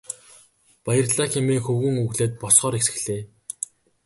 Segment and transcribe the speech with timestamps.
[0.83, 3.21] Баярлалаа хэмээн хөвгүүн өгүүлээд босохоор зэхлээ.